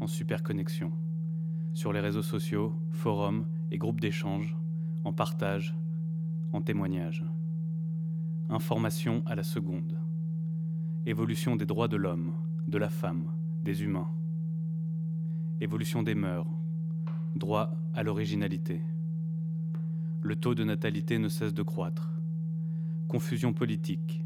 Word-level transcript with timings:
en 0.00 0.06
superconnexion 0.06 0.92
sur 1.72 1.92
les 1.92 2.00
réseaux 2.00 2.22
sociaux, 2.22 2.74
forums 2.90 3.46
et 3.70 3.78
groupes 3.78 4.00
d'échange, 4.00 4.56
en 5.04 5.12
partage, 5.12 5.74
en 6.52 6.60
témoignage. 6.60 7.24
Information 8.48 9.22
à 9.26 9.34
la 9.34 9.42
seconde. 9.42 9.98
Évolution 11.06 11.56
des 11.56 11.66
droits 11.66 11.88
de 11.88 11.96
l'homme, 11.96 12.32
de 12.66 12.78
la 12.78 12.88
femme, 12.88 13.30
des 13.62 13.82
humains. 13.82 14.10
Évolution 15.60 16.02
des 16.02 16.14
mœurs. 16.14 16.48
Droit 17.36 17.76
à 17.94 18.02
l'originalité. 18.02 18.80
Le 20.22 20.36
taux 20.36 20.54
de 20.54 20.64
natalité 20.64 21.18
ne 21.18 21.28
cesse 21.28 21.54
de 21.54 21.62
croître. 21.62 22.20
Confusion 23.08 23.52
politique. 23.52 24.24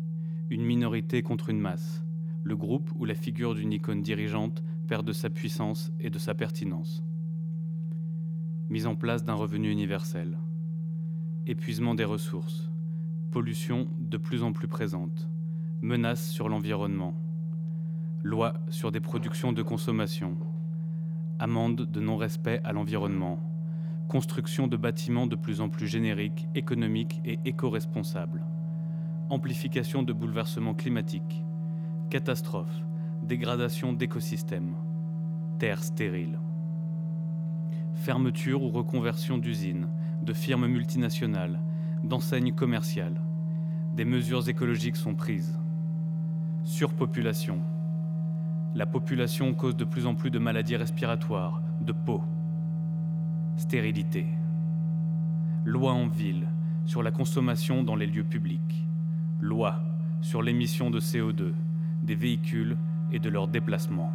Une 0.51 0.65
minorité 0.65 1.23
contre 1.23 1.51
une 1.51 1.61
masse. 1.61 2.04
Le 2.47 2.57
groupe 2.57 2.91
ou 2.97 3.07
la 3.07 3.15
figure 3.15 3.55
d'une 3.55 3.73
icône 3.73 4.03
dirigeante 4.03 4.63
perd 4.87 5.07
de 5.07 5.15
sa 5.15 5.31
puissance 5.31 5.91
et 5.99 6.11
de 6.11 6.19
sa 6.19 6.35
pertinence. 6.35 7.03
Mise 8.69 8.87
en 8.87 8.97
place 8.97 9.25
d'un 9.25 9.33
revenu 9.33 9.71
universel. 9.71 10.37
Épuisement 11.47 11.95
des 11.95 12.05
ressources. 12.05 12.71
Pollution 13.31 13.89
de 13.99 14.19
plus 14.19 14.43
en 14.43 14.53
plus 14.53 14.69
présente. 14.69 15.31
Menaces 15.81 16.29
sur 16.29 16.51
l'environnement. 16.51 17.15
Loi 18.23 18.53
sur 18.69 18.93
des 18.93 19.01
productions 19.01 19.55
de 19.55 19.63
consommation. 19.63 20.37
Amende 21.39 21.91
de 21.91 22.01
non-respect 22.01 22.61
à 22.63 22.75
l'environnement. 22.75 23.41
Construction 24.07 24.67
de 24.67 24.77
bâtiments 24.77 25.27
de 25.27 25.37
plus 25.37 25.63
en 25.63 25.71
plus 25.71 25.87
génériques, 25.87 26.47
économiques 26.55 27.23
et 27.25 27.39
éco-responsables. 27.47 28.45
Amplification 29.31 30.03
de 30.03 30.13
bouleversements 30.13 30.75
climatiques. 30.75 31.43
Catastrophes. 32.11 32.85
Dégradation 33.23 33.93
d'écosystèmes. 33.93 34.77
Terre 35.59 35.83
stérile. 35.83 36.39
Fermeture 37.95 38.63
ou 38.63 38.71
reconversion 38.71 39.37
d'usines, 39.39 39.89
de 40.23 40.33
firmes 40.33 40.67
multinationales, 40.67 41.61
d'enseignes 42.05 42.53
commerciales. 42.53 43.21
Des 43.97 44.05
mesures 44.05 44.49
écologiques 44.49 44.97
sont 44.97 45.15
prises. 45.15 45.59
Surpopulation. 46.63 47.61
La 48.75 48.87
population 48.87 49.53
cause 49.55 49.77
de 49.77 49.85
plus 49.85 50.07
en 50.07 50.15
plus 50.15 50.31
de 50.31 50.39
maladies 50.39 50.77
respiratoires, 50.77 51.63
de 51.81 51.93
peau. 51.93 52.23
Stérilité. 53.57 54.27
Loi 55.65 55.93
en 55.93 56.07
ville 56.07 56.49
sur 56.85 57.03
la 57.03 57.11
consommation 57.11 57.83
dans 57.83 57.97
les 57.97 58.07
lieux 58.07 58.25
publics. 58.25 58.87
Loi 59.41 59.83
sur 60.21 60.43
l'émission 60.43 60.91
de 60.91 61.01
CO2 61.01 61.55
des 62.05 62.15
véhicules 62.15 62.77
et 63.13 63.19
de 63.19 63.29
leurs 63.29 63.49
déplacements. 63.49 64.13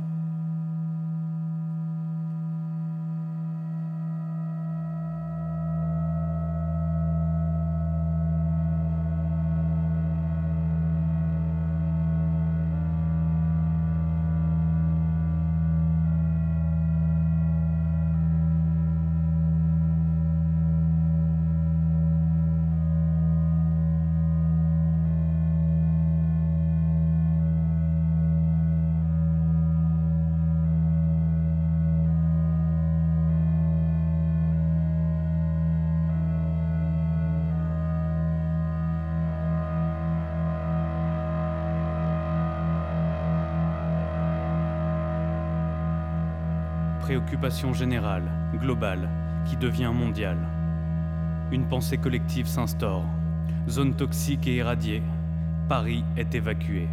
Préoccupation 47.10 47.74
générale, 47.74 48.30
globale, 48.54 49.10
qui 49.48 49.58
devient 49.58 49.92
mondiale. 49.92 50.38
Une 51.52 51.66
pensée 51.66 51.98
collective 51.98 52.46
s'instaure. 52.46 53.04
Zone 53.68 53.96
toxique 53.96 54.46
et 54.46 54.58
irradiée. 54.58 55.02
Paris 55.68 56.04
est 56.18 56.36
évacué. 56.36 56.88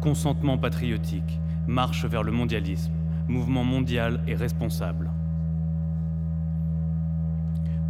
Consentement 0.00 0.56
patriotique. 0.56 1.38
Marche 1.66 2.06
vers 2.06 2.22
le 2.22 2.32
mondialisme. 2.32 2.94
Mouvement 3.28 3.62
mondial 3.62 4.22
et 4.26 4.34
responsable. 4.34 5.10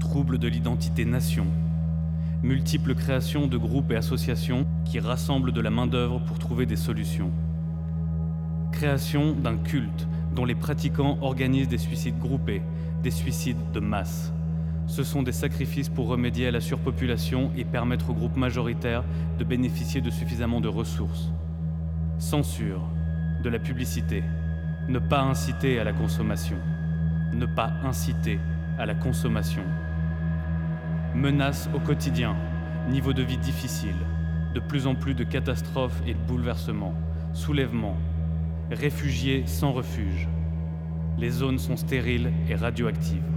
Trouble 0.01 0.39
de 0.39 0.49
l'identité 0.49 1.05
nation. 1.05 1.47
Multiples 2.43 2.97
créations 2.97 3.47
de 3.47 3.57
groupes 3.57 3.93
et 3.93 3.97
associations 3.97 4.67
qui 4.85 4.99
rassemblent 4.99 5.53
de 5.53 5.61
la 5.61 5.71
main-d'œuvre 5.71 6.19
pour 6.19 6.41
trouver 6.41 6.67
des 6.67 6.75
solutions. 6.75 7.31
Création 8.73 9.33
d'un 9.33 9.57
culte 9.57 10.09
dont 10.37 10.45
les 10.45 10.55
pratiquants 10.55 11.19
organisent 11.23 11.67
des 11.67 11.79
suicides 11.79 12.19
groupés, 12.19 12.63
des 13.03 13.11
suicides 13.11 13.73
de 13.73 13.81
masse. 13.81 14.33
Ce 14.87 15.03
sont 15.03 15.23
des 15.23 15.33
sacrifices 15.33 15.89
pour 15.89 16.09
remédier 16.09 16.47
à 16.47 16.51
la 16.51 16.61
surpopulation 16.61 17.51
et 17.57 17.65
permettre 17.65 18.11
aux 18.11 18.15
groupes 18.15 18.37
majoritaires 18.37 19.03
de 19.39 19.45
bénéficier 19.45 20.03
de 20.03 20.11
suffisamment 20.11 20.61
de 20.61 20.69
ressources. 20.69 21.33
Censure, 22.19 22.83
de 23.43 23.49
la 23.49 23.59
publicité, 23.59 24.23
ne 24.89 24.99
pas 24.99 25.23
inciter 25.23 25.81
à 25.81 25.85
la 25.85 25.95
consommation, 25.95 26.59
ne 27.33 27.47
pas 27.47 27.73
inciter 27.83 28.39
à 28.79 28.85
la 28.85 28.95
consommation. 28.95 29.65
Menaces 31.15 31.69
au 31.75 31.81
quotidien, 31.81 32.37
niveau 32.91 33.15
de 33.15 33.23
vie 33.23 33.39
difficile, 33.39 33.97
de 34.55 34.61
plus 34.61 34.87
en 34.87 34.95
plus 34.95 35.15
de 35.15 35.25
catastrophes 35.25 36.03
et 36.07 36.13
de 36.13 36.27
bouleversements, 36.29 36.95
soulèvements, 37.33 37.97
réfugiés 38.71 39.45
sans 39.47 39.73
refuge. 39.73 40.29
Les 41.19 41.31
zones 41.31 41.59
sont 41.59 41.77
stériles 41.77 42.33
et 42.49 42.55
radioactives. 42.55 43.36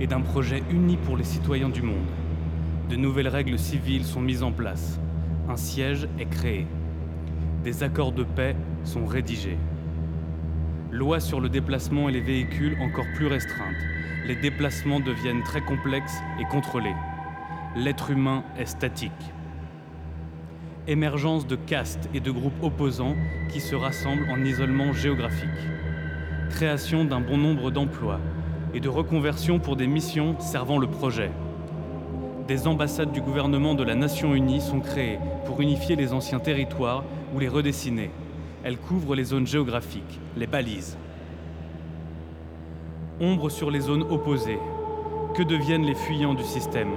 Et 0.00 0.06
d'un 0.06 0.20
projet 0.20 0.62
uni 0.70 0.96
pour 0.96 1.16
les 1.16 1.24
citoyens 1.24 1.68
du 1.68 1.82
monde. 1.82 2.10
De 2.90 2.96
nouvelles 2.96 3.28
règles 3.28 3.58
civiles 3.58 4.04
sont 4.04 4.20
mises 4.20 4.42
en 4.42 4.52
place. 4.52 5.00
Un 5.48 5.56
siège 5.56 6.08
est 6.18 6.26
créé. 6.28 6.66
Des 7.64 7.82
accords 7.82 8.12
de 8.12 8.24
paix 8.24 8.56
sont 8.84 9.06
rédigés. 9.06 9.58
Loi 10.90 11.20
sur 11.20 11.40
le 11.40 11.48
déplacement 11.48 12.08
et 12.08 12.12
les 12.12 12.20
véhicules 12.20 12.76
encore 12.80 13.06
plus 13.14 13.26
restreintes. 13.26 13.82
Les 14.26 14.36
déplacements 14.36 15.00
deviennent 15.00 15.42
très 15.42 15.62
complexes 15.62 16.18
et 16.38 16.44
contrôlés. 16.44 16.96
L'être 17.74 18.10
humain 18.10 18.44
est 18.58 18.66
statique. 18.66 19.12
émergence 20.88 21.46
de 21.46 21.56
castes 21.56 22.10
et 22.12 22.20
de 22.20 22.30
groupes 22.30 22.60
opposants 22.62 23.16
qui 23.48 23.60
se 23.60 23.76
rassemblent 23.76 24.28
en 24.28 24.44
isolement 24.44 24.92
géographique, 24.92 25.48
création 26.50 27.04
d'un 27.04 27.20
bon 27.20 27.38
nombre 27.38 27.70
d'emplois 27.70 28.20
et 28.74 28.80
de 28.80 28.88
reconversion 28.88 29.58
pour 29.58 29.76
des 29.76 29.86
missions 29.86 30.38
servant 30.40 30.78
le 30.78 30.86
projet. 30.86 31.30
Des 32.48 32.66
ambassades 32.66 33.12
du 33.12 33.20
gouvernement 33.20 33.74
de 33.74 33.84
la 33.84 33.94
Nation 33.94 34.34
Unie 34.34 34.60
sont 34.60 34.80
créées 34.80 35.18
pour 35.44 35.60
unifier 35.60 35.94
les 35.94 36.12
anciens 36.12 36.40
territoires 36.40 37.04
ou 37.34 37.38
les 37.38 37.48
redessiner. 37.48 38.10
Elles 38.64 38.78
couvrent 38.78 39.14
les 39.14 39.24
zones 39.24 39.46
géographiques, 39.46 40.20
les 40.36 40.46
balises. 40.46 40.96
Ombre 43.20 43.50
sur 43.50 43.70
les 43.70 43.80
zones 43.80 44.02
opposées. 44.10 44.58
Que 45.34 45.42
deviennent 45.42 45.84
les 45.84 45.94
fuyants 45.94 46.34
du 46.34 46.42
système? 46.42 46.90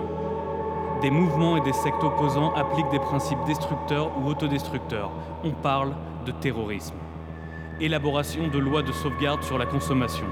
Des 1.01 1.11
mouvements 1.11 1.57
et 1.57 1.61
des 1.61 1.73
sectes 1.73 2.03
opposants 2.03 2.53
appliquent 2.55 2.89
des 2.89 2.99
principes 2.99 3.43
destructeurs 3.45 4.11
ou 4.17 4.27
autodestructeurs. 4.27 5.11
On 5.43 5.51
parle 5.51 5.93
de 6.25 6.31
terrorisme. 6.31 6.95
Élaboration 7.79 8.47
de 8.47 8.57
lois 8.57 8.81
de 8.81 8.91
sauvegarde 8.91 9.43
sur 9.43 9.57
la 9.57 9.65
consommation. 9.65 10.25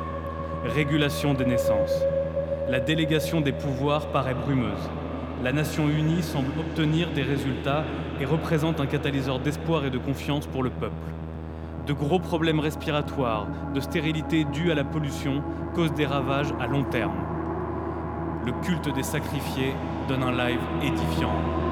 Régulation 0.65 1.33
des 1.33 1.45
naissances. 1.45 2.05
La 2.69 2.79
délégation 2.79 3.41
des 3.41 3.51
pouvoirs 3.51 4.07
paraît 4.07 4.33
brumeuse. 4.33 4.89
La 5.43 5.51
Nation 5.51 5.89
unie 5.89 6.23
semble 6.23 6.57
obtenir 6.57 7.11
des 7.11 7.21
résultats 7.21 7.83
et 8.21 8.25
représente 8.25 8.79
un 8.79 8.85
catalyseur 8.85 9.39
d'espoir 9.39 9.83
et 9.83 9.89
de 9.89 9.97
confiance 9.97 10.47
pour 10.47 10.63
le 10.63 10.69
peuple. 10.69 10.93
De 11.85 11.91
gros 11.91 12.17
problèmes 12.17 12.61
respiratoires, 12.61 13.45
de 13.73 13.81
stérilité 13.81 14.45
due 14.45 14.71
à 14.71 14.75
la 14.75 14.85
pollution 14.85 15.43
causent 15.75 15.93
des 15.95 16.05
ravages 16.05 16.53
à 16.61 16.67
long 16.67 16.85
terme. 16.85 17.17
Le 18.45 18.53
culte 18.65 18.93
des 18.95 19.03
sacrifiés 19.03 19.73
donne 20.07 20.23
un 20.23 20.31
live 20.31 20.61
édifiant. 20.81 21.62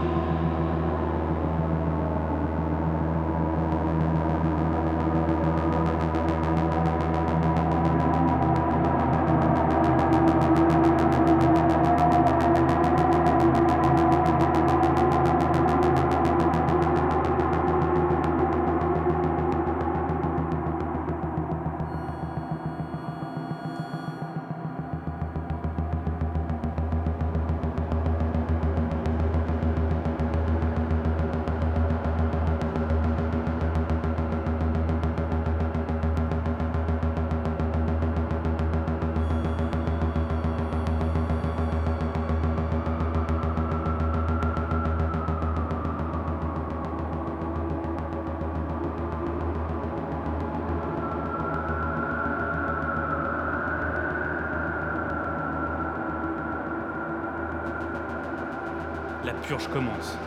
La 59.32 59.38
purge 59.38 59.70
commence. 59.70 60.18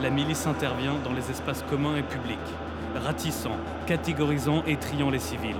La 0.00 0.08
milice 0.08 0.46
intervient 0.46 0.94
dans 1.02 1.12
les 1.12 1.32
espaces 1.32 1.64
communs 1.68 1.96
et 1.96 2.02
publics, 2.04 2.38
ratissant, 2.94 3.56
catégorisant 3.88 4.62
et 4.68 4.76
triant 4.76 5.10
les 5.10 5.18
civils. 5.18 5.56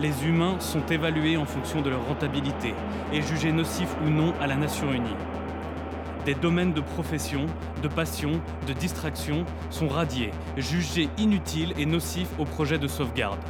Les 0.00 0.24
humains 0.24 0.58
sont 0.58 0.86
évalués 0.86 1.36
en 1.36 1.44
fonction 1.44 1.82
de 1.82 1.90
leur 1.90 2.06
rentabilité 2.06 2.74
et 3.12 3.20
jugés 3.20 3.52
nocifs 3.52 3.94
ou 4.06 4.08
non 4.08 4.32
à 4.40 4.46
la 4.46 4.56
Nation 4.56 4.90
unie. 4.94 5.14
Des 6.24 6.34
domaines 6.34 6.72
de 6.72 6.80
profession, 6.80 7.44
de 7.82 7.88
passion, 7.88 8.40
de 8.66 8.72
distraction 8.72 9.44
sont 9.68 9.88
radiés, 9.88 10.30
jugés 10.56 11.10
inutiles 11.18 11.74
et 11.76 11.84
nocifs 11.84 12.32
au 12.38 12.46
projet 12.46 12.78
de 12.78 12.88
sauvegarde. 12.88 13.40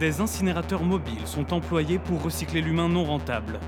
Des 0.00 0.20
incinérateurs 0.20 0.82
mobiles 0.82 1.26
sont 1.26 1.54
employés 1.54 2.00
pour 2.00 2.24
recycler 2.24 2.60
l'humain 2.60 2.88
non 2.88 3.04
rentable. 3.04 3.60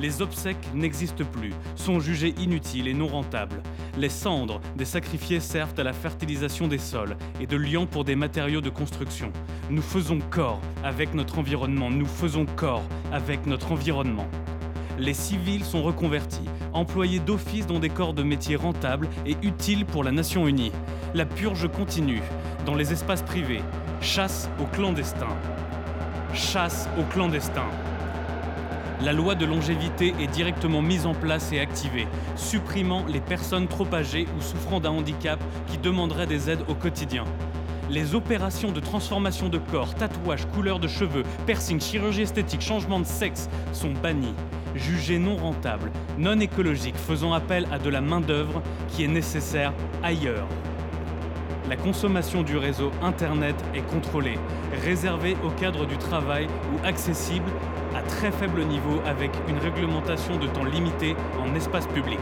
Les 0.00 0.22
obsèques 0.22 0.68
n'existent 0.74 1.24
plus, 1.24 1.52
sont 1.74 1.98
jugées 1.98 2.34
inutiles 2.38 2.86
et 2.86 2.94
non 2.94 3.08
rentables. 3.08 3.62
Les 3.96 4.08
cendres 4.08 4.60
des 4.76 4.84
sacrifiés 4.84 5.40
servent 5.40 5.78
à 5.78 5.82
la 5.82 5.92
fertilisation 5.92 6.68
des 6.68 6.78
sols 6.78 7.16
et 7.40 7.46
de 7.46 7.56
liant 7.56 7.86
pour 7.86 8.04
des 8.04 8.14
matériaux 8.14 8.60
de 8.60 8.70
construction. 8.70 9.32
Nous 9.70 9.82
faisons 9.82 10.20
corps 10.30 10.60
avec 10.84 11.14
notre 11.14 11.38
environnement, 11.38 11.90
nous 11.90 12.06
faisons 12.06 12.46
corps 12.46 12.84
avec 13.12 13.46
notre 13.46 13.72
environnement. 13.72 14.28
Les 14.98 15.14
civils 15.14 15.64
sont 15.64 15.82
reconvertis, 15.82 16.48
employés 16.72 17.20
d'office 17.20 17.66
dans 17.66 17.80
des 17.80 17.88
corps 17.88 18.14
de 18.14 18.22
métiers 18.22 18.56
rentables 18.56 19.08
et 19.26 19.36
utiles 19.42 19.84
pour 19.84 20.04
la 20.04 20.12
nation 20.12 20.46
unie. 20.46 20.72
La 21.14 21.24
purge 21.24 21.68
continue, 21.68 22.22
dans 22.66 22.74
les 22.74 22.92
espaces 22.92 23.22
privés. 23.22 23.62
Chasse 24.00 24.48
aux 24.60 24.66
clandestins. 24.66 25.36
Chasse 26.34 26.88
aux 26.98 27.04
clandestins. 27.12 27.70
La 29.00 29.12
loi 29.12 29.36
de 29.36 29.46
longévité 29.46 30.12
est 30.20 30.26
directement 30.26 30.82
mise 30.82 31.06
en 31.06 31.14
place 31.14 31.52
et 31.52 31.60
activée, 31.60 32.08
supprimant 32.34 33.04
les 33.06 33.20
personnes 33.20 33.68
trop 33.68 33.86
âgées 33.92 34.26
ou 34.36 34.42
souffrant 34.42 34.80
d'un 34.80 34.90
handicap 34.90 35.38
qui 35.68 35.78
demanderaient 35.78 36.26
des 36.26 36.50
aides 36.50 36.64
au 36.66 36.74
quotidien. 36.74 37.24
Les 37.90 38.16
opérations 38.16 38.72
de 38.72 38.80
transformation 38.80 39.48
de 39.48 39.58
corps, 39.58 39.94
tatouages, 39.94 40.46
couleur 40.46 40.80
de 40.80 40.88
cheveux, 40.88 41.22
piercing, 41.46 41.80
chirurgie 41.80 42.22
esthétique, 42.22 42.60
changement 42.60 42.98
de 42.98 43.06
sexe 43.06 43.48
sont 43.72 43.92
bannis, 44.02 44.34
jugés 44.74 45.20
non 45.20 45.36
rentables, 45.36 45.92
non 46.18 46.40
écologiques, 46.40 46.96
faisant 46.96 47.32
appel 47.32 47.68
à 47.70 47.78
de 47.78 47.90
la 47.90 48.00
main-d'œuvre 48.00 48.62
qui 48.88 49.04
est 49.04 49.08
nécessaire 49.08 49.72
ailleurs. 50.02 50.48
La 51.68 51.76
consommation 51.76 52.42
du 52.42 52.56
réseau 52.56 52.90
Internet 53.02 53.54
est 53.74 53.82
contrôlée, 53.82 54.38
réservée 54.84 55.36
au 55.44 55.50
cadre 55.50 55.84
du 55.84 55.98
travail 55.98 56.46
ou 56.72 56.86
accessible 56.86 57.50
à 57.94 58.00
très 58.00 58.32
faible 58.32 58.64
niveau 58.64 59.02
avec 59.04 59.30
une 59.48 59.58
réglementation 59.58 60.38
de 60.38 60.46
temps 60.46 60.64
limité 60.64 61.14
en 61.38 61.54
espace 61.54 61.86
public. 61.88 62.20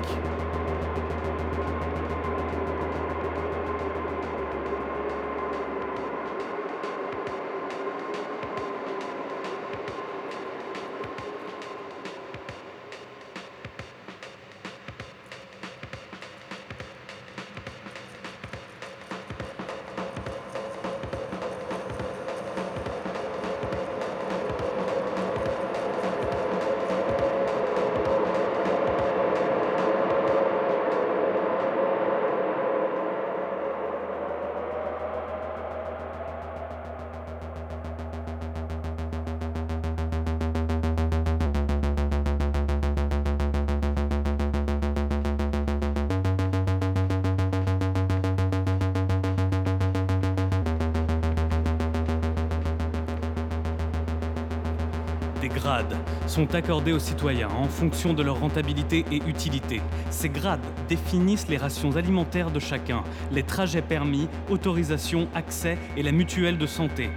Des 55.47 55.61
grades 55.61 55.97
sont 56.27 56.57
accordés 56.57 56.93
aux 56.93 56.99
citoyens 56.99 57.51
en 57.51 57.69
fonction 57.69 58.15
de 58.15 58.23
leur 58.25 58.41
rentabilité 58.41 59.05
et 59.13 59.23
utilité. 59.29 59.81
Ces 60.11 60.29
grades 60.29 60.67
définissent 60.89 61.47
les 61.47 61.57
rations 61.57 61.95
alimentaires 61.95 62.51
de 62.51 62.59
chacun, 62.59 63.05
les 63.31 63.45
trajets 63.45 63.81
permis, 63.81 64.27
autorisations, 64.51 65.29
accès 65.37 65.79
et 65.97 66.03
la 66.03 66.11
mutuelle 66.11 66.59
de 66.59 66.67
santé, 66.67 67.11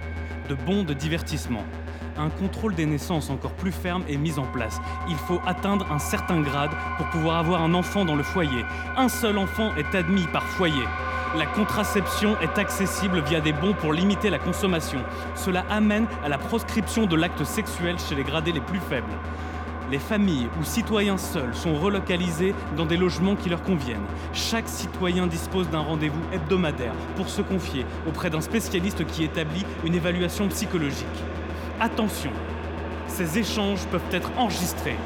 de 0.48 0.54
bons 0.54 0.84
de 0.84 0.94
divertissement. 0.94 1.64
Un 2.16 2.30
contrôle 2.30 2.76
des 2.76 2.86
naissances 2.86 3.30
encore 3.30 3.54
plus 3.54 3.72
ferme 3.72 4.04
est 4.08 4.16
mis 4.16 4.38
en 4.38 4.46
place. 4.46 4.80
Il 5.08 5.16
faut 5.16 5.40
atteindre 5.44 5.90
un 5.90 5.98
certain 5.98 6.40
grade 6.40 6.70
pour 6.98 7.08
pouvoir 7.08 7.38
avoir 7.38 7.62
un 7.62 7.74
enfant 7.74 8.04
dans 8.04 8.14
le 8.14 8.22
foyer. 8.22 8.64
Un 8.96 9.08
seul 9.08 9.38
enfant 9.38 9.74
est 9.74 9.92
admis 9.96 10.28
par 10.32 10.44
foyer. 10.44 10.84
La 11.38 11.46
contraception 11.46 12.36
est 12.40 12.58
accessible 12.58 13.22
via 13.22 13.40
des 13.40 13.52
bons 13.52 13.72
pour 13.72 13.92
limiter 13.92 14.30
la 14.30 14.40
consommation. 14.40 14.98
Cela 15.36 15.64
amène 15.70 16.08
à 16.24 16.28
la 16.28 16.38
proscription 16.38 17.06
de 17.06 17.14
l'acte 17.14 17.44
sexuel 17.44 18.00
chez 18.00 18.16
les 18.16 18.24
gradés 18.24 18.50
les 18.50 18.60
plus 18.60 18.80
faibles. 18.80 19.06
Les 19.92 20.00
familles 20.00 20.48
ou 20.60 20.64
citoyens 20.64 21.18
seuls 21.18 21.54
sont 21.54 21.76
relocalisés 21.76 22.52
dans 22.76 22.84
des 22.84 22.96
logements 22.96 23.36
qui 23.36 23.48
leur 23.48 23.62
conviennent. 23.62 24.06
Chaque 24.32 24.68
citoyen 24.68 25.28
dispose 25.28 25.70
d'un 25.70 25.78
rendez-vous 25.78 26.22
hebdomadaire 26.32 26.94
pour 27.14 27.28
se 27.28 27.42
confier 27.42 27.86
auprès 28.08 28.30
d'un 28.30 28.40
spécialiste 28.40 29.06
qui 29.06 29.22
établit 29.22 29.64
une 29.84 29.94
évaluation 29.94 30.48
psychologique. 30.48 31.06
Attention, 31.78 32.32
ces 33.06 33.38
échanges 33.38 33.86
peuvent 33.86 34.02
être 34.10 34.32
enregistrés. 34.36 34.96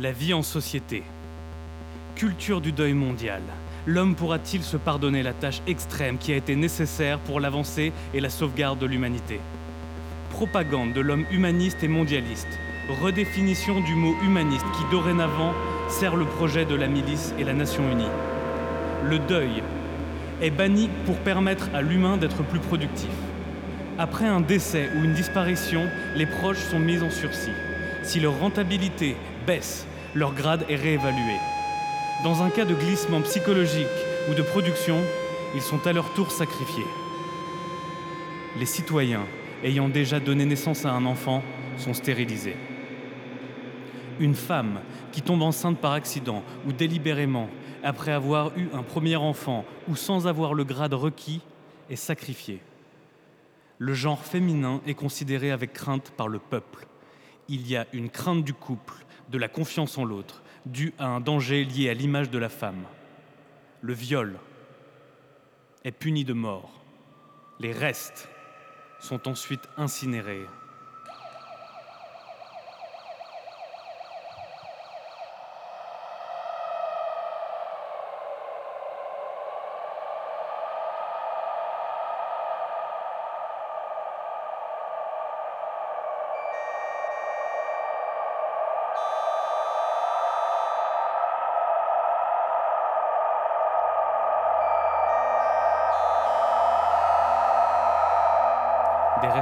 La 0.00 0.12
vie 0.12 0.32
en 0.32 0.42
société. 0.42 1.02
Culture 2.14 2.62
du 2.62 2.72
deuil 2.72 2.94
mondial. 2.94 3.42
L'homme 3.86 4.14
pourra-t-il 4.14 4.62
se 4.62 4.78
pardonner 4.78 5.22
la 5.22 5.34
tâche 5.34 5.60
extrême 5.66 6.16
qui 6.16 6.32
a 6.32 6.36
été 6.36 6.56
nécessaire 6.56 7.18
pour 7.18 7.38
l'avancée 7.38 7.92
et 8.14 8.20
la 8.20 8.30
sauvegarde 8.30 8.78
de 8.78 8.86
l'humanité? 8.86 9.40
Propagande 10.30 10.94
de 10.94 11.02
l'homme 11.02 11.26
humaniste 11.30 11.84
et 11.84 11.88
mondialiste. 11.88 12.48
Redéfinition 13.02 13.82
du 13.82 13.94
mot 13.94 14.16
humaniste 14.24 14.64
qui 14.74 14.90
dorénavant 14.90 15.52
sert 15.88 16.16
le 16.16 16.24
projet 16.24 16.64
de 16.64 16.76
la 16.76 16.86
milice 16.86 17.34
et 17.38 17.44
la 17.44 17.52
nation 17.52 17.82
unie. 17.92 18.08
Le 19.04 19.18
deuil 19.18 19.62
est 20.40 20.50
banni 20.50 20.88
pour 21.04 21.18
permettre 21.18 21.68
à 21.74 21.82
l'humain 21.82 22.16
d'être 22.16 22.42
plus 22.44 22.60
productif. 22.60 23.10
Après 23.98 24.24
un 24.24 24.40
décès 24.40 24.88
ou 24.96 25.04
une 25.04 25.12
disparition, 25.12 25.90
les 26.16 26.24
proches 26.24 26.64
sont 26.70 26.78
mis 26.78 27.02
en 27.02 27.10
sursis. 27.10 27.52
Si 28.02 28.18
leur 28.18 28.38
rentabilité 28.40 29.14
baisse, 29.46 29.86
leur 30.14 30.34
grade 30.34 30.66
est 30.68 30.76
réévalué. 30.76 31.36
Dans 32.24 32.42
un 32.42 32.50
cas 32.50 32.64
de 32.64 32.74
glissement 32.74 33.20
psychologique 33.22 33.86
ou 34.30 34.34
de 34.34 34.42
production, 34.42 34.98
ils 35.54 35.62
sont 35.62 35.86
à 35.86 35.92
leur 35.92 36.12
tour 36.14 36.30
sacrifiés. 36.30 36.86
Les 38.58 38.66
citoyens 38.66 39.24
ayant 39.62 39.88
déjà 39.88 40.20
donné 40.20 40.44
naissance 40.44 40.84
à 40.84 40.92
un 40.92 41.06
enfant 41.06 41.42
sont 41.78 41.94
stérilisés. 41.94 42.56
Une 44.18 44.34
femme 44.34 44.80
qui 45.12 45.22
tombe 45.22 45.42
enceinte 45.42 45.78
par 45.78 45.92
accident 45.92 46.42
ou 46.66 46.72
délibérément 46.72 47.48
après 47.82 48.12
avoir 48.12 48.56
eu 48.58 48.68
un 48.74 48.82
premier 48.82 49.16
enfant 49.16 49.64
ou 49.88 49.96
sans 49.96 50.26
avoir 50.26 50.54
le 50.54 50.64
grade 50.64 50.94
requis 50.94 51.40
est 51.88 51.96
sacrifiée. 51.96 52.60
Le 53.78 53.94
genre 53.94 54.22
féminin 54.22 54.82
est 54.86 54.94
considéré 54.94 55.50
avec 55.52 55.72
crainte 55.72 56.12
par 56.16 56.28
le 56.28 56.38
peuple. 56.38 56.86
Il 57.48 57.66
y 57.66 57.76
a 57.76 57.86
une 57.92 58.10
crainte 58.10 58.44
du 58.44 58.52
couple 58.52 58.94
de 59.30 59.38
la 59.38 59.48
confiance 59.48 59.96
en 59.96 60.04
l'autre, 60.04 60.42
due 60.66 60.92
à 60.98 61.06
un 61.06 61.20
danger 61.20 61.64
lié 61.64 61.88
à 61.88 61.94
l'image 61.94 62.30
de 62.30 62.38
la 62.38 62.48
femme. 62.48 62.84
Le 63.80 63.94
viol 63.94 64.38
est 65.84 65.92
puni 65.92 66.24
de 66.24 66.32
mort. 66.32 66.82
Les 67.58 67.72
restes 67.72 68.28
sont 69.00 69.28
ensuite 69.28 69.68
incinérés. 69.76 70.46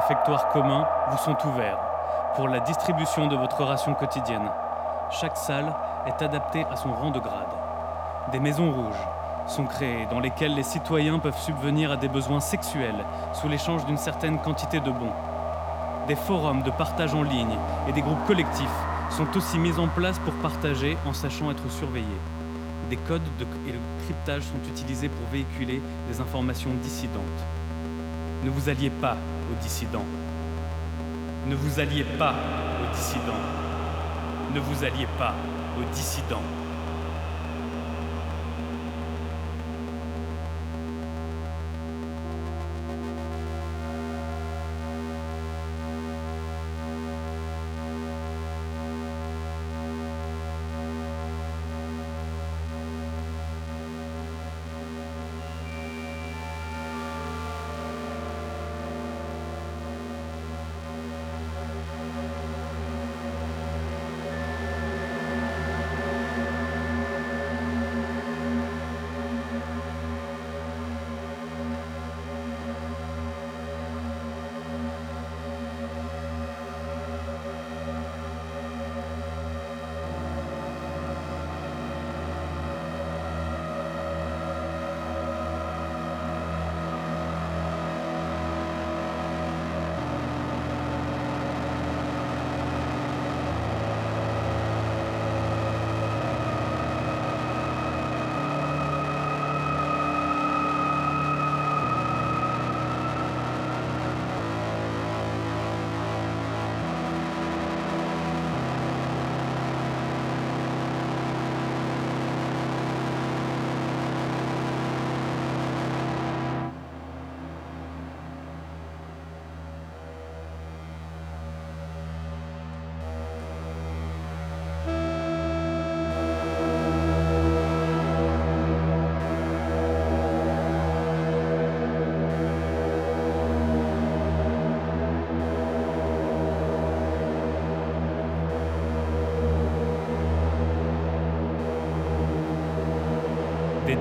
Réfectoires 0.09 0.49
communs 0.49 0.87
vous 1.11 1.19
sont 1.19 1.37
ouverts 1.47 1.79
pour 2.35 2.49
la 2.49 2.61
distribution 2.61 3.27
de 3.27 3.37
votre 3.37 3.63
ration 3.63 3.93
quotidienne. 3.93 4.51
Chaque 5.11 5.37
salle 5.37 5.75
est 6.07 6.23
adaptée 6.23 6.65
à 6.73 6.77
son 6.77 6.95
rang 6.95 7.11
de 7.11 7.19
grade. 7.19 7.53
Des 8.33 8.41
maisons 8.41 8.73
rouges 8.73 9.07
sont 9.47 9.67
créées 9.67 10.07
dans 10.11 10.21
lesquelles 10.21 10.55
les 10.55 10.63
citoyens 10.63 11.19
peuvent 11.19 11.39
subvenir 11.39 11.93
à 11.93 11.99
des 11.99 12.09
besoins 12.09 12.41
sexuels 12.41 13.05
sous 13.35 13.49
l'échange 13.49 13.85
d'une 13.85 13.99
certaine 13.99 14.39
quantité 14.39 14.81
de 14.81 14.91
bons. 14.91 15.13
Des 16.07 16.17
forums 16.17 16.63
de 16.63 16.71
partage 16.71 17.15
en 17.15 17.23
ligne 17.23 17.59
et 17.87 17.93
des 17.93 18.01
groupes 18.01 18.25
collectifs 18.27 18.79
sont 19.11 19.29
aussi 19.37 19.59
mis 19.59 19.79
en 19.79 19.89
place 19.89 20.19
pour 20.21 20.33
partager 20.37 20.97
en 21.07 21.13
sachant 21.13 21.51
être 21.51 21.71
surveillés. 21.71 22.07
Des 22.89 22.97
codes 22.97 23.29
de, 23.39 23.45
et 23.69 23.73
le 23.73 23.81
cryptage 24.05 24.45
sont 24.45 24.71
utilisés 24.71 25.11
pour 25.11 25.29
véhiculer 25.31 25.83
des 26.11 26.21
informations 26.23 26.71
dissidentes. 26.83 27.58
Ne 28.45 28.51
vous 28.51 28.69
alliez 28.69 28.91
pas 28.91 29.17
aux 29.51 29.63
dissidents. 29.63 30.05
Ne 31.47 31.55
vous 31.55 31.81
alliez 31.81 32.05
pas 32.05 32.35
aux 32.83 32.95
dissidents. 32.95 33.43
Ne 34.55 34.61
vous 34.61 34.85
alliez 34.85 35.09
pas 35.19 35.35
aux 35.79 35.95
dissidents. 35.95 36.43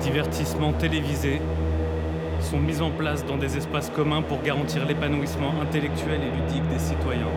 Divertissements 0.08 0.72
télévisés 0.72 1.38
sont 2.40 2.58
mis 2.58 2.80
en 2.80 2.90
place 2.90 3.26
dans 3.26 3.36
des 3.36 3.58
espaces 3.58 3.90
communs 3.90 4.22
pour 4.22 4.40
garantir 4.40 4.86
l'épanouissement 4.86 5.52
intellectuel 5.60 6.20
et 6.22 6.34
ludique 6.34 6.66
des 6.70 6.78
citoyens. 6.78 7.28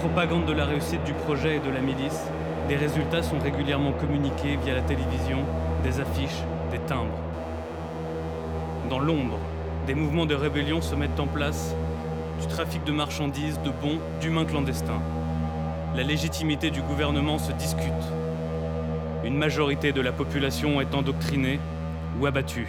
Propagande 0.00 0.44
de 0.44 0.52
la 0.52 0.66
réussite 0.66 1.02
du 1.04 1.14
projet 1.14 1.56
et 1.56 1.60
de 1.60 1.70
la 1.70 1.80
milice, 1.80 2.26
des 2.68 2.76
résultats 2.76 3.22
sont 3.22 3.38
régulièrement 3.38 3.92
communiqués 3.92 4.58
via 4.62 4.74
la 4.74 4.82
télévision, 4.82 5.38
des 5.82 5.98
affiches, 5.98 6.42
des 6.70 6.78
timbres. 6.80 7.18
Dans 8.90 8.98
l'ombre, 8.98 9.38
des 9.86 9.94
mouvements 9.94 10.26
de 10.26 10.34
rébellion 10.34 10.82
se 10.82 10.94
mettent 10.94 11.18
en 11.18 11.26
place, 11.26 11.74
du 12.38 12.46
trafic 12.48 12.84
de 12.84 12.92
marchandises, 12.92 13.58
de 13.64 13.70
bons, 13.70 13.98
d'humains 14.20 14.44
clandestins. 14.44 15.00
La 15.96 16.02
légitimité 16.02 16.70
du 16.70 16.82
gouvernement 16.82 17.38
se 17.38 17.52
discute. 17.52 18.12
Une 19.24 19.38
majorité 19.38 19.92
de 19.92 20.02
la 20.02 20.12
population 20.12 20.82
est 20.82 20.94
endoctrinée 20.94 21.58
ou 22.20 22.26
abattue. 22.26 22.68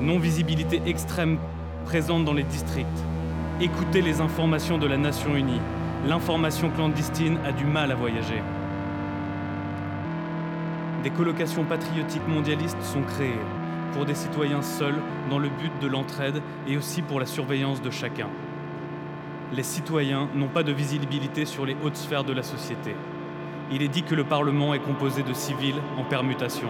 Non-visibilité 0.00 0.82
extrême 0.84 1.38
présente 1.84 2.24
dans 2.24 2.32
les 2.32 2.42
districts. 2.42 2.88
Écoutez 3.60 4.02
les 4.02 4.20
informations 4.20 4.78
de 4.78 4.86
la 4.88 4.96
Nation 4.96 5.36
Unie. 5.36 5.60
L'information 6.08 6.70
clandestine 6.70 7.38
a 7.46 7.52
du 7.52 7.64
mal 7.64 7.92
à 7.92 7.94
voyager. 7.94 8.42
Des 11.04 11.10
colocations 11.10 11.62
patriotiques 11.62 12.26
mondialistes 12.26 12.82
sont 12.82 13.02
créées 13.02 13.38
pour 13.92 14.04
des 14.04 14.16
citoyens 14.16 14.62
seuls 14.62 14.98
dans 15.30 15.38
le 15.38 15.50
but 15.50 15.72
de 15.80 15.86
l'entraide 15.86 16.42
et 16.66 16.76
aussi 16.76 17.00
pour 17.00 17.20
la 17.20 17.26
surveillance 17.26 17.80
de 17.80 17.90
chacun. 17.90 18.28
Les 19.52 19.62
citoyens 19.62 20.28
n'ont 20.34 20.48
pas 20.48 20.64
de 20.64 20.72
visibilité 20.72 21.44
sur 21.44 21.64
les 21.64 21.76
hautes 21.84 21.96
sphères 21.96 22.24
de 22.24 22.32
la 22.32 22.42
société. 22.42 22.96
Il 23.74 23.82
est 23.82 23.88
dit 23.88 24.02
que 24.02 24.14
le 24.14 24.24
Parlement 24.24 24.74
est 24.74 24.80
composé 24.80 25.22
de 25.22 25.32
civils 25.32 25.80
en 25.96 26.04
permutation. 26.04 26.68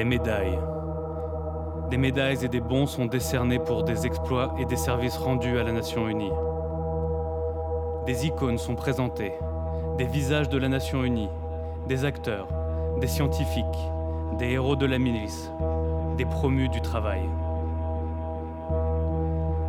Des 0.00 0.04
médailles. 0.04 0.58
Des 1.90 1.98
médailles 1.98 2.42
et 2.42 2.48
des 2.48 2.62
bons 2.62 2.86
sont 2.86 3.04
décernés 3.04 3.58
pour 3.58 3.82
des 3.82 4.06
exploits 4.06 4.54
et 4.58 4.64
des 4.64 4.78
services 4.78 5.18
rendus 5.18 5.58
à 5.58 5.62
la 5.62 5.72
Nation 5.72 6.08
unie. 6.08 6.32
Des 8.06 8.24
icônes 8.24 8.56
sont 8.56 8.76
présentées, 8.76 9.34
des 9.98 10.06
visages 10.06 10.48
de 10.48 10.56
la 10.56 10.68
Nation 10.68 11.04
unie, 11.04 11.28
des 11.86 12.06
acteurs, 12.06 12.48
des 12.98 13.08
scientifiques, 13.08 13.66
des 14.38 14.52
héros 14.52 14.74
de 14.74 14.86
la 14.86 14.96
milice, 14.96 15.52
des 16.16 16.24
promus 16.24 16.70
du 16.70 16.80
travail. 16.80 17.20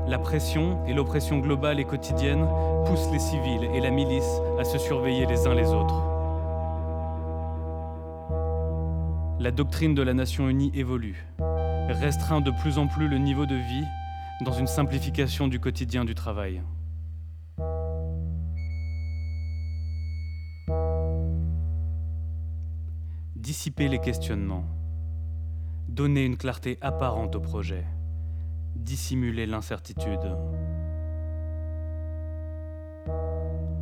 La 0.07 0.17
pression 0.17 0.77
et 0.87 0.93
l'oppression 0.93 1.39
globale 1.39 1.81
et 1.81 1.85
quotidienne 1.85 2.47
poussent 2.85 3.11
les 3.11 3.19
civils 3.19 3.69
et 3.75 3.81
la 3.81 3.89
milice 3.89 4.39
à 4.57 4.63
se 4.63 4.77
surveiller 4.77 5.25
les 5.25 5.45
uns 5.45 5.55
les 5.55 5.73
autres. 5.73 6.10
La 9.41 9.49
doctrine 9.49 9.95
de 9.95 10.03
la 10.03 10.13
Nation 10.13 10.47
unie 10.47 10.71
évolue, 10.75 11.25
restreint 11.89 12.41
de 12.41 12.51
plus 12.51 12.77
en 12.77 12.85
plus 12.85 13.07
le 13.07 13.17
niveau 13.17 13.47
de 13.47 13.55
vie 13.55 13.85
dans 14.45 14.51
une 14.51 14.67
simplification 14.67 15.47
du 15.47 15.59
quotidien 15.59 16.05
du 16.05 16.13
travail. 16.13 16.61
Dissiper 23.35 23.87
les 23.87 23.97
questionnements, 23.97 24.65
donner 25.87 26.23
une 26.23 26.37
clarté 26.37 26.77
apparente 26.79 27.35
au 27.35 27.39
projet, 27.39 27.85
dissimuler 28.75 29.47
l'incertitude. 29.47 30.37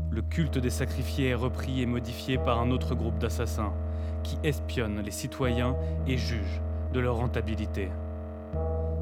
Le 0.10 0.22
culte 0.22 0.58
des 0.58 0.69
sacrifiés 0.69 1.30
est 1.30 1.36
repris 1.36 1.82
et 1.82 1.86
modifié 1.86 2.38
par 2.38 2.62
un 2.62 2.72
autre 2.72 2.95
groupe 2.95 3.19
d'assassins 3.19 3.74
qui 4.23 4.38
espionnent 4.43 5.01
les 5.01 5.12
citoyens 5.12 5.75
et 6.08 6.17
jugent 6.17 6.62
de 6.93 6.99
leur 6.99 7.17
rentabilité. 7.17 7.89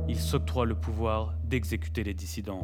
Ils 0.08 0.20
s'octroient 0.20 0.66
le 0.66 0.76
pouvoir 0.76 1.34
d'exécuter 1.44 2.04
les 2.04 2.14
dissidents. 2.14 2.62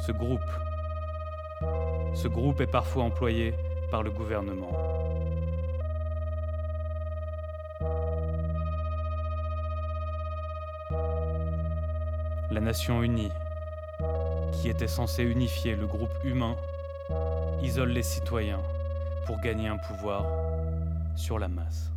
Ce 0.00 0.12
groupe, 0.12 0.40
ce 2.14 2.28
groupe 2.28 2.60
est 2.60 2.70
parfois 2.70 3.04
employé 3.04 3.54
par 3.90 4.02
le 4.02 4.10
gouvernement. 4.10 4.72
La 12.50 12.60
Nation 12.60 13.02
unie, 13.02 13.30
qui 14.52 14.68
était 14.68 14.88
censée 14.88 15.22
unifier 15.22 15.76
le 15.76 15.86
groupe 15.86 16.14
humain 16.24 16.56
isole 17.62 17.90
les 17.90 18.02
citoyens 18.02 18.62
pour 19.26 19.40
gagner 19.40 19.68
un 19.68 19.78
pouvoir 19.78 20.24
sur 21.16 21.38
la 21.38 21.48
masse. 21.48 21.90